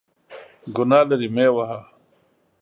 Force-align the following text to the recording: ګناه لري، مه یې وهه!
ګناه 0.75 1.03
لري، 1.09 1.27
مه 1.35 1.41
یې 1.45 1.49
وهه! 1.55 1.79